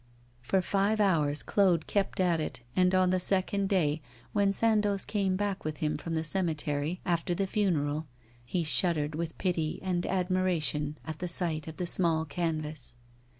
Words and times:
For 0.41 0.63
five 0.63 0.99
hours 0.99 1.43
Claude 1.43 1.85
kept 1.85 2.19
at 2.19 2.39
it, 2.39 2.61
and 2.75 2.95
on 2.95 3.11
the 3.11 3.19
second 3.19 3.69
day, 3.69 4.01
when 4.33 4.51
Sandoz 4.51 5.05
came 5.05 5.35
back 5.35 5.63
with 5.63 5.77
him 5.77 5.95
from 5.95 6.15
the 6.15 6.23
cemetery, 6.23 6.99
after 7.05 7.35
the 7.35 7.45
funeral, 7.45 8.07
he 8.43 8.63
shuddered 8.63 9.13
with 9.13 9.37
pity 9.37 9.79
and 9.83 10.03
admiration 10.07 10.97
at 11.05 11.19
the 11.19 11.27
sight 11.27 11.67
of 11.67 11.77
the 11.77 11.85
small 11.85 12.25
canvas. 12.25 12.95